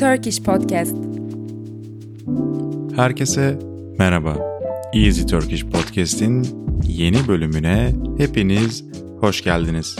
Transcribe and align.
Turkish 0.00 0.42
Podcast. 0.42 0.96
Herkese 2.96 3.58
merhaba. 3.98 4.60
Easy 4.92 5.22
Turkish 5.26 5.64
Podcast'in 5.64 6.46
yeni 6.82 7.28
bölümüne 7.28 7.94
hepiniz 8.18 8.84
hoş 9.20 9.44
geldiniz. 9.44 9.96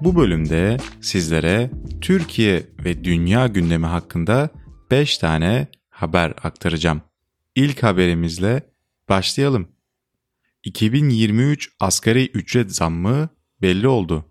Bu 0.00 0.16
bölümde 0.16 0.76
sizlere 1.00 1.70
Türkiye 2.00 2.66
ve 2.84 3.04
dünya 3.04 3.46
gündemi 3.46 3.86
hakkında 3.86 4.50
5 4.90 5.18
tane 5.18 5.66
haber 5.90 6.34
aktaracağım. 6.42 7.02
İlk 7.54 7.82
haberimizle 7.82 8.62
başlayalım. 9.08 9.68
2023 10.64 11.70
asgari 11.80 12.26
ücret 12.26 12.72
zammı 12.72 13.28
belli 13.62 13.88
oldu. 13.88 14.24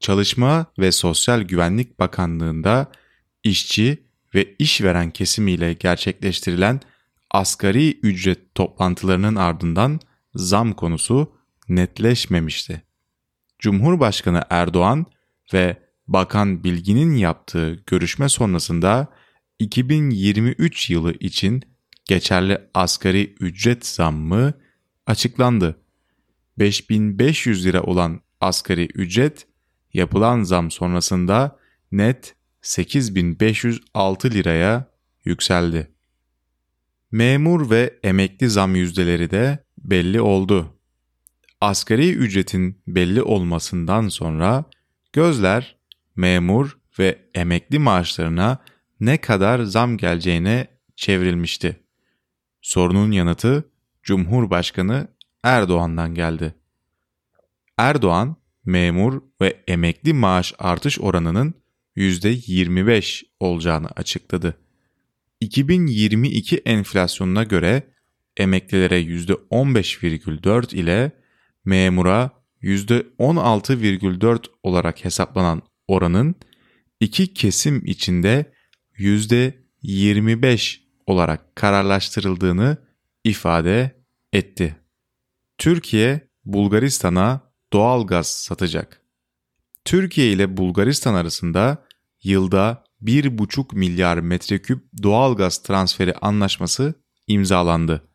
Çalışma 0.00 0.66
ve 0.78 0.92
Sosyal 0.92 1.40
Güvenlik 1.40 1.98
Bakanlığı'nda 1.98 2.86
işçi 3.44 4.11
ve 4.34 4.54
işveren 4.58 5.10
kesimiyle 5.10 5.72
gerçekleştirilen 5.72 6.80
asgari 7.30 7.98
ücret 8.00 8.54
toplantılarının 8.54 9.36
ardından 9.36 10.00
zam 10.34 10.72
konusu 10.72 11.32
netleşmemişti. 11.68 12.82
Cumhurbaşkanı 13.58 14.42
Erdoğan 14.50 15.06
ve 15.54 15.76
Bakan 16.08 16.64
Bilgin'in 16.64 17.14
yaptığı 17.14 17.82
görüşme 17.86 18.28
sonrasında 18.28 19.08
2023 19.58 20.90
yılı 20.90 21.12
için 21.12 21.62
geçerli 22.04 22.58
asgari 22.74 23.34
ücret 23.40 23.86
zammı 23.86 24.52
açıklandı. 25.06 25.80
5500 26.58 27.66
lira 27.66 27.82
olan 27.82 28.20
asgari 28.40 28.86
ücret 28.86 29.46
yapılan 29.92 30.42
zam 30.42 30.70
sonrasında 30.70 31.58
net 31.92 32.34
8506 32.62 34.30
liraya 34.30 34.90
yükseldi. 35.24 35.92
Memur 37.10 37.70
ve 37.70 37.98
emekli 38.02 38.50
zam 38.50 38.74
yüzdeleri 38.74 39.30
de 39.30 39.64
belli 39.78 40.20
oldu. 40.20 40.78
Asgari 41.60 42.12
ücretin 42.12 42.82
belli 42.86 43.22
olmasından 43.22 44.08
sonra 44.08 44.64
gözler 45.12 45.76
memur 46.16 46.78
ve 46.98 47.18
emekli 47.34 47.78
maaşlarına 47.78 48.58
ne 49.00 49.18
kadar 49.18 49.62
zam 49.62 49.96
geleceğine 49.96 50.66
çevrilmişti. 50.96 51.80
Sorunun 52.62 53.12
yanıtı 53.12 53.70
Cumhurbaşkanı 54.02 55.08
Erdoğan'dan 55.42 56.14
geldi. 56.14 56.54
Erdoğan, 57.78 58.36
memur 58.64 59.22
ve 59.40 59.62
emekli 59.68 60.12
maaş 60.12 60.54
artış 60.58 61.00
oranının 61.00 61.54
%25 61.96 63.22
olacağını 63.40 63.88
açıkladı. 63.88 64.58
2022 65.40 66.56
enflasyonuna 66.56 67.44
göre 67.44 67.82
emeklilere 68.36 69.02
%15,4 69.02 70.76
ile 70.76 71.12
memura 71.64 72.30
%16,4 72.62 74.46
olarak 74.62 75.04
hesaplanan 75.04 75.62
oranın 75.88 76.34
iki 77.00 77.34
kesim 77.34 77.82
içinde 77.86 78.52
%25 78.98 80.80
olarak 81.06 81.56
kararlaştırıldığını 81.56 82.76
ifade 83.24 84.04
etti. 84.32 84.76
Türkiye 85.58 86.28
Bulgaristan'a 86.44 87.40
doğal 87.72 88.06
gaz 88.06 88.26
satacak. 88.26 89.02
Türkiye 89.84 90.32
ile 90.32 90.56
Bulgaristan 90.56 91.14
arasında 91.14 91.84
yılda 92.22 92.84
1,5 93.02 93.76
milyar 93.76 94.18
metreküp 94.18 94.84
doğal 95.02 95.36
gaz 95.36 95.58
transferi 95.58 96.14
anlaşması 96.14 96.94
imzalandı. 97.26 98.08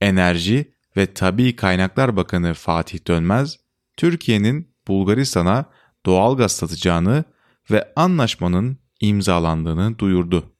Enerji 0.00 0.74
ve 0.96 1.14
Tabi 1.14 1.56
Kaynaklar 1.56 2.16
Bakanı 2.16 2.54
Fatih 2.54 3.06
Dönmez, 3.08 3.58
Türkiye'nin 3.96 4.74
Bulgaristan'a 4.88 5.64
doğal 6.06 6.36
gaz 6.36 6.52
satacağını 6.52 7.24
ve 7.70 7.92
anlaşmanın 7.96 8.78
imzalandığını 9.00 9.98
duyurdu. 9.98 10.52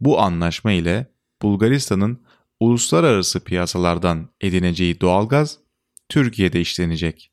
Bu 0.00 0.20
anlaşma 0.20 0.72
ile 0.72 1.14
Bulgaristan'ın 1.42 2.22
uluslararası 2.60 3.44
piyasalardan 3.44 4.28
edineceği 4.40 5.00
doğalgaz 5.00 5.58
Türkiye'de 6.08 6.60
işlenecek. 6.60 7.30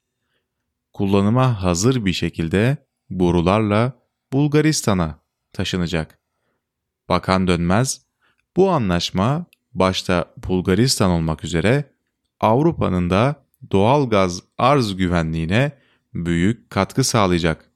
Kullanıma 0.94 1.64
hazır 1.64 2.06
bir 2.06 2.14
şekilde 2.14 2.78
borularla 3.09 4.01
Bulgaristan'a 4.34 5.19
taşınacak. 5.53 6.19
Bakan 7.09 7.47
Dönmez, 7.47 8.02
bu 8.56 8.69
anlaşma 8.69 9.46
başta 9.74 10.34
Bulgaristan 10.47 11.12
olmak 11.12 11.44
üzere 11.44 11.94
Avrupa'nın 12.40 13.09
da 13.09 13.46
doğal 13.72 14.09
gaz 14.09 14.41
arz 14.58 14.96
güvenliğine 14.96 15.72
büyük 16.14 16.70
katkı 16.70 17.03
sağlayacak. 17.03 17.72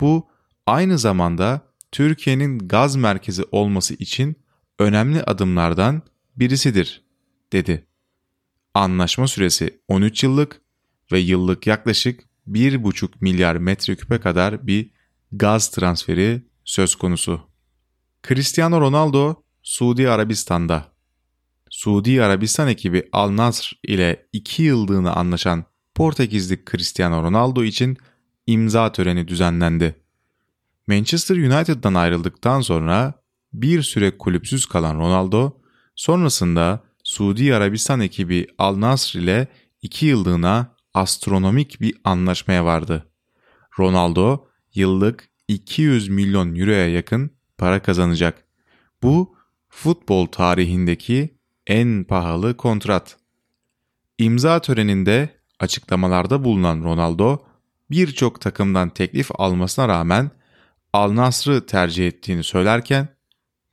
Bu 0.00 0.28
aynı 0.66 0.98
zamanda 0.98 1.60
Türkiye'nin 1.92 2.68
gaz 2.68 2.96
merkezi 2.96 3.42
olması 3.50 3.94
için 3.94 4.36
önemli 4.78 5.22
adımlardan 5.22 6.02
birisidir, 6.36 7.04
dedi. 7.52 7.86
Anlaşma 8.74 9.28
süresi 9.28 9.80
13 9.88 10.22
yıllık 10.22 10.60
ve 11.12 11.18
yıllık 11.18 11.66
yaklaşık 11.66 12.24
1,5 12.48 13.08
milyar 13.20 13.56
metreküpe 13.56 14.20
kadar 14.20 14.66
bir 14.66 14.90
gaz 15.32 15.70
transferi 15.70 16.42
söz 16.64 16.94
konusu. 16.94 17.40
Cristiano 18.28 18.80
Ronaldo 18.80 19.42
Suudi 19.62 20.10
Arabistan'da. 20.10 20.92
Suudi 21.70 22.22
Arabistan 22.22 22.68
ekibi 22.68 23.08
Al 23.12 23.36
Nasr 23.36 23.72
ile 23.82 24.26
2 24.32 24.62
yıllığına 24.62 25.12
anlaşan 25.12 25.64
Portekizli 25.94 26.64
Cristiano 26.70 27.22
Ronaldo 27.22 27.64
için 27.64 27.96
imza 28.46 28.92
töreni 28.92 29.28
düzenlendi. 29.28 29.96
Manchester 30.86 31.36
United'dan 31.36 31.94
ayrıldıktan 31.94 32.60
sonra 32.60 33.14
bir 33.52 33.82
süre 33.82 34.18
kulüpsüz 34.18 34.66
kalan 34.66 34.96
Ronaldo, 34.96 35.60
sonrasında 35.96 36.84
Suudi 37.04 37.54
Arabistan 37.54 38.00
ekibi 38.00 38.46
Al 38.58 38.80
Nasr 38.80 39.16
ile 39.16 39.48
2 39.82 40.06
yıllığına 40.06 40.76
astronomik 40.94 41.80
bir 41.80 41.94
anlaşmaya 42.04 42.64
vardı. 42.64 43.06
Ronaldo 43.78 44.51
yıllık 44.74 45.28
200 45.48 46.08
milyon 46.08 46.54
euroya 46.54 46.88
yakın 46.88 47.30
para 47.58 47.82
kazanacak. 47.82 48.44
Bu 49.02 49.36
futbol 49.68 50.26
tarihindeki 50.26 51.34
en 51.66 52.04
pahalı 52.04 52.56
kontrat. 52.56 53.16
İmza 54.18 54.60
töreninde 54.60 55.28
açıklamalarda 55.60 56.44
bulunan 56.44 56.84
Ronaldo 56.84 57.38
birçok 57.90 58.40
takımdan 58.40 58.90
teklif 58.90 59.30
almasına 59.34 59.88
rağmen 59.88 60.30
Al 60.92 61.16
Nasr'ı 61.16 61.66
tercih 61.66 62.06
ettiğini 62.06 62.44
söylerken 62.44 63.08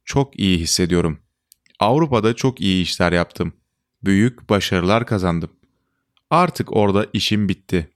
çok 0.06 0.40
iyi 0.40 0.60
hissediyorum. 0.60 1.20
Avrupa'da 1.80 2.36
çok 2.36 2.62
iyi 2.62 2.84
işler 2.84 3.12
yaptım. 3.12 3.54
Büyük 4.04 4.50
başarılar 4.50 5.06
kazandım. 5.06 5.50
Artık 6.30 6.76
orada 6.76 7.08
işim 7.14 7.50
bitti. 7.50 7.90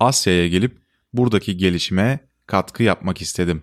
Asya'ya 0.00 0.48
gelip 0.48 0.81
buradaki 1.12 1.56
gelişime 1.56 2.28
katkı 2.46 2.82
yapmak 2.82 3.22
istedim. 3.22 3.62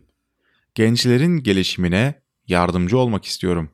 Gençlerin 0.75 1.37
gelişimine 1.37 2.21
yardımcı 2.47 2.97
olmak 2.97 3.25
istiyorum. 3.25 3.69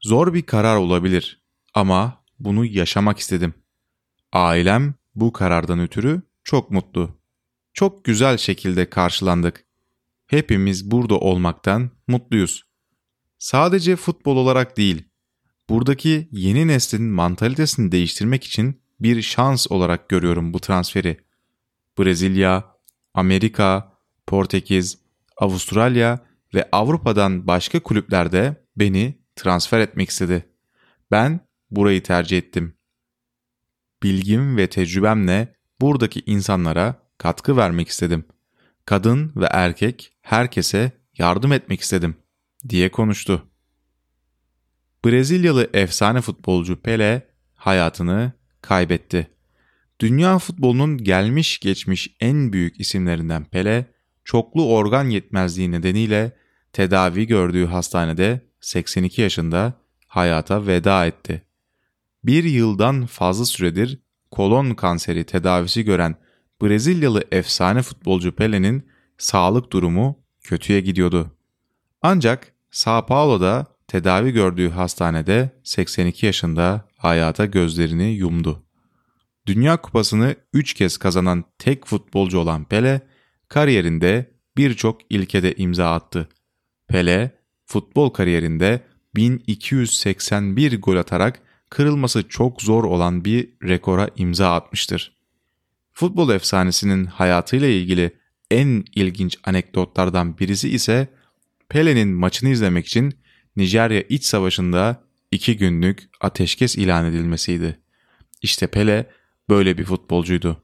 Zor 0.00 0.34
bir 0.34 0.42
karar 0.42 0.76
olabilir 0.76 1.42
ama 1.74 2.24
bunu 2.38 2.64
yaşamak 2.64 3.18
istedim. 3.18 3.54
Ailem 4.32 4.94
bu 5.14 5.32
karardan 5.32 5.80
ötürü 5.80 6.22
çok 6.44 6.70
mutlu. 6.70 7.18
Çok 7.74 8.04
güzel 8.04 8.36
şekilde 8.36 8.90
karşılandık. 8.90 9.64
Hepimiz 10.26 10.90
burada 10.90 11.18
olmaktan 11.18 11.90
mutluyuz. 12.06 12.64
Sadece 13.38 13.96
futbol 13.96 14.36
olarak 14.36 14.76
değil, 14.76 15.04
buradaki 15.68 16.28
yeni 16.32 16.66
neslin 16.66 17.02
mantalitesini 17.02 17.92
değiştirmek 17.92 18.44
için 18.44 18.82
bir 19.00 19.22
şans 19.22 19.70
olarak 19.70 20.08
görüyorum 20.08 20.54
bu 20.54 20.60
transferi. 20.60 21.27
Brezilya, 21.98 22.64
Amerika, 23.14 23.92
Portekiz, 24.26 24.98
Avustralya 25.36 26.18
ve 26.54 26.68
Avrupa'dan 26.72 27.46
başka 27.46 27.82
kulüplerde 27.82 28.64
beni 28.76 29.18
transfer 29.36 29.80
etmek 29.80 30.10
istedi. 30.10 30.48
Ben 31.10 31.40
burayı 31.70 32.02
tercih 32.02 32.38
ettim. 32.38 32.74
Bilgim 34.02 34.56
ve 34.56 34.66
tecrübemle 34.66 35.56
buradaki 35.80 36.20
insanlara 36.26 37.08
katkı 37.18 37.56
vermek 37.56 37.88
istedim. 37.88 38.24
Kadın 38.84 39.32
ve 39.36 39.46
erkek 39.50 40.12
herkese 40.20 40.92
yardım 41.18 41.52
etmek 41.52 41.80
istedim 41.80 42.16
diye 42.68 42.90
konuştu. 42.90 43.48
Brezilyalı 45.04 45.70
efsane 45.74 46.20
futbolcu 46.20 46.82
Pele 46.82 47.30
hayatını 47.54 48.32
kaybetti. 48.62 49.37
Dünya 50.00 50.38
futbolunun 50.38 50.98
gelmiş 50.98 51.58
geçmiş 51.58 52.16
en 52.20 52.52
büyük 52.52 52.80
isimlerinden 52.80 53.44
Pele, 53.44 53.86
çoklu 54.24 54.66
organ 54.66 55.10
yetmezliği 55.10 55.70
nedeniyle 55.70 56.36
tedavi 56.72 57.26
gördüğü 57.26 57.66
hastanede 57.66 58.40
82 58.60 59.22
yaşında 59.22 59.72
hayata 60.06 60.66
veda 60.66 61.06
etti. 61.06 61.42
Bir 62.24 62.44
yıldan 62.44 63.06
fazla 63.06 63.44
süredir 63.44 63.98
kolon 64.30 64.74
kanseri 64.74 65.24
tedavisi 65.24 65.84
gören 65.84 66.16
Brezilyalı 66.62 67.24
efsane 67.32 67.82
futbolcu 67.82 68.32
Pele'nin 68.32 68.88
sağlık 69.18 69.72
durumu 69.72 70.18
kötüye 70.42 70.80
gidiyordu. 70.80 71.30
Ancak 72.02 72.52
Sao 72.70 73.06
Paulo'da 73.06 73.66
tedavi 73.88 74.30
gördüğü 74.30 74.70
hastanede 74.70 75.50
82 75.62 76.26
yaşında 76.26 76.88
hayata 76.96 77.46
gözlerini 77.46 78.10
yumdu. 78.10 78.67
Dünya 79.48 79.76
Kupası'nı 79.76 80.36
3 80.52 80.74
kez 80.74 80.96
kazanan 80.96 81.44
tek 81.58 81.86
futbolcu 81.86 82.38
olan 82.38 82.64
Pele, 82.64 83.00
kariyerinde 83.48 84.30
birçok 84.56 85.00
ilkede 85.10 85.54
imza 85.54 85.94
attı. 85.94 86.28
Pele, 86.88 87.30
futbol 87.66 88.10
kariyerinde 88.10 88.80
1281 89.16 90.80
gol 90.80 90.96
atarak 90.96 91.40
kırılması 91.70 92.28
çok 92.28 92.62
zor 92.62 92.84
olan 92.84 93.24
bir 93.24 93.48
rekora 93.62 94.10
imza 94.16 94.54
atmıştır. 94.54 95.16
Futbol 95.92 96.30
efsanesinin 96.30 97.04
hayatıyla 97.06 97.68
ilgili 97.68 98.16
en 98.50 98.84
ilginç 98.94 99.38
anekdotlardan 99.44 100.38
birisi 100.38 100.68
ise 100.68 101.08
Pele'nin 101.68 102.08
maçını 102.08 102.48
izlemek 102.48 102.86
için 102.86 103.14
Nijerya 103.56 104.00
İç 104.00 104.24
Savaşı'nda 104.24 105.04
iki 105.30 105.56
günlük 105.56 106.08
ateşkes 106.20 106.76
ilan 106.76 107.04
edilmesiydi. 107.04 107.78
İşte 108.42 108.66
Pele 108.66 109.17
böyle 109.48 109.78
bir 109.78 109.84
futbolcuydu. 109.84 110.62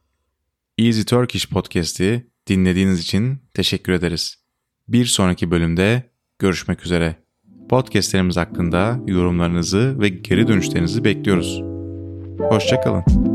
Easy 0.79 1.03
Turkish 1.03 1.49
Podcast'i 1.49 2.27
dinlediğiniz 2.47 3.01
için 3.01 3.39
teşekkür 3.55 3.93
ederiz. 3.93 4.45
Bir 4.89 5.05
sonraki 5.05 5.51
bölümde 5.51 6.11
görüşmek 6.39 6.87
üzere. 6.87 7.17
Podcastlerimiz 7.69 8.37
hakkında 8.37 9.01
yorumlarınızı 9.07 10.01
ve 10.01 10.09
geri 10.09 10.49
dönüşlerinizi 10.49 11.05
bekliyoruz. 11.05 11.63
Hoşçakalın. 12.39 13.34